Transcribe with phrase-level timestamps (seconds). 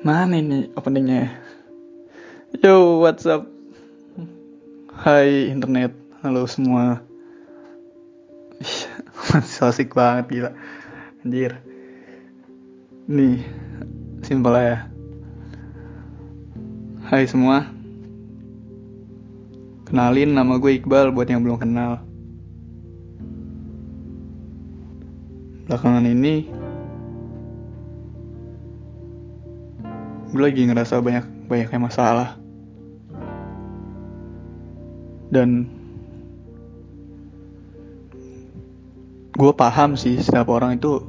[0.00, 1.28] Mana ini openingnya?
[2.64, 3.44] Yo, what's up?
[4.96, 5.92] Hai internet,
[6.24, 7.04] halo semua.
[9.28, 10.50] Masih asik banget gila.
[11.20, 11.60] Anjir.
[13.12, 13.44] Nih,
[14.24, 14.88] simpel ya.
[17.04, 17.68] Hai semua.
[19.84, 22.00] Kenalin nama gue Iqbal buat yang belum kenal.
[25.68, 26.59] Belakangan ini
[30.30, 32.28] gue lagi ngerasa banyak banyaknya masalah.
[35.30, 35.66] Dan
[39.34, 41.02] gue paham sih setiap orang itu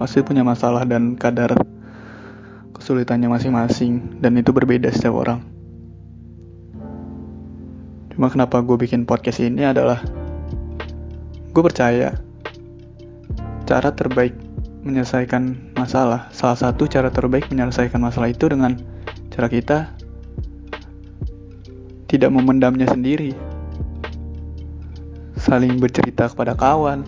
[0.00, 1.56] pasti punya masalah dan kadar
[2.76, 5.40] kesulitannya masing-masing dan itu berbeda setiap orang.
[8.16, 10.00] Cuma kenapa gue bikin podcast ini adalah
[11.52, 12.16] gue percaya
[13.66, 14.32] cara terbaik
[14.86, 16.26] menyelesaikan masalah.
[16.32, 18.74] Salah satu cara terbaik menyelesaikan masalah itu dengan
[19.30, 19.92] cara kita
[22.08, 23.36] tidak memendamnya sendiri.
[25.36, 27.04] Saling bercerita kepada kawan,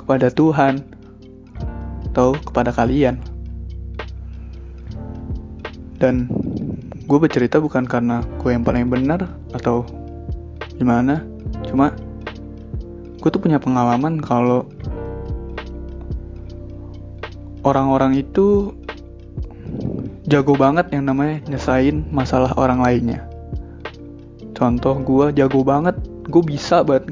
[0.00, 0.82] kepada Tuhan,
[2.10, 3.20] atau kepada kalian.
[6.00, 6.30] Dan
[7.04, 9.82] gue bercerita bukan karena gue yang paling benar atau
[10.78, 11.22] gimana,
[11.66, 11.94] cuma
[13.18, 14.68] gue tuh punya pengalaman kalau
[17.64, 18.76] orang-orang itu
[20.28, 23.24] jago banget yang namanya nyesain masalah orang lainnya.
[24.54, 25.96] Contoh gue jago banget,
[26.28, 27.02] gue bisa buat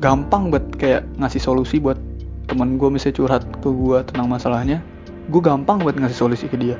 [0.00, 1.98] gampang buat kayak ngasih solusi buat
[2.46, 4.78] temen gue misalnya curhat ke gue tentang masalahnya,
[5.28, 6.78] gue gampang buat ngasih solusi ke dia.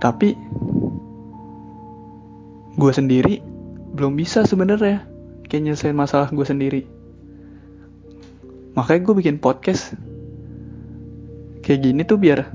[0.00, 0.36] Tapi
[2.76, 3.40] gue sendiri
[3.96, 5.08] belum bisa sebenarnya
[5.48, 6.95] kayak nyelesain masalah gue sendiri
[8.76, 9.96] makanya gue bikin podcast
[11.64, 12.46] kayak gini tuh biar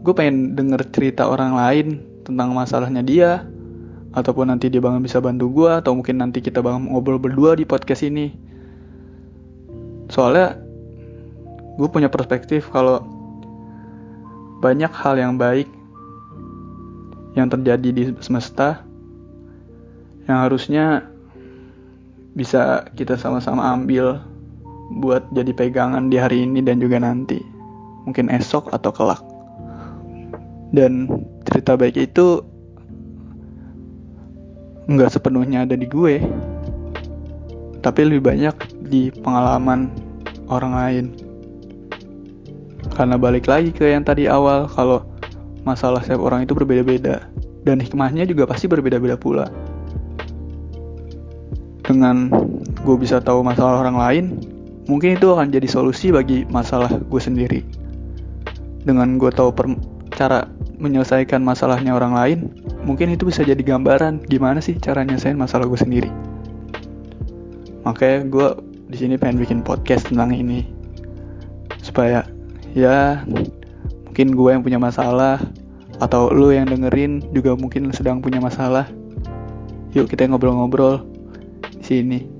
[0.00, 1.86] gue pengen denger cerita orang lain
[2.24, 3.44] tentang masalahnya dia
[4.10, 7.62] ataupun nanti dia bangun bisa bantu gue atau mungkin nanti kita bangun ngobrol berdua di
[7.62, 8.34] podcast ini.
[10.10, 10.58] Soalnya
[11.78, 13.06] gue punya perspektif kalau
[14.60, 15.70] banyak hal yang baik
[17.38, 18.82] yang terjadi di semesta
[20.26, 21.06] yang harusnya
[22.34, 24.18] bisa kita sama-sama ambil
[24.98, 27.38] buat jadi pegangan di hari ini dan juga nanti.
[28.08, 29.22] Mungkin esok atau kelak.
[30.74, 31.06] Dan
[31.46, 32.42] cerita baik itu
[34.90, 36.18] nggak sepenuhnya ada di gue,
[37.78, 38.56] tapi lebih banyak
[38.90, 39.86] di pengalaman
[40.50, 41.06] orang lain.
[42.90, 45.06] Karena balik lagi ke yang tadi awal, kalau
[45.62, 47.22] masalah setiap orang itu berbeda-beda,
[47.62, 49.46] dan hikmahnya juga pasti berbeda-beda pula.
[51.86, 52.30] Dengan
[52.82, 54.24] gue bisa tahu masalah orang lain,
[54.90, 57.62] mungkin itu akan jadi solusi bagi masalah gue sendiri.
[58.82, 59.70] Dengan gue tahu per
[60.18, 60.50] cara
[60.82, 62.38] menyelesaikan masalahnya orang lain,
[62.82, 66.10] mungkin itu bisa jadi gambaran gimana sih cara nyelesain masalah gue sendiri.
[67.86, 68.48] Makanya gue
[68.90, 70.66] di sini pengen bikin podcast tentang ini
[71.78, 72.26] supaya
[72.74, 73.22] ya
[74.10, 75.38] mungkin gue yang punya masalah
[76.02, 78.90] atau lo yang dengerin juga mungkin sedang punya masalah.
[79.94, 81.06] Yuk kita ngobrol-ngobrol
[81.78, 82.39] di sini.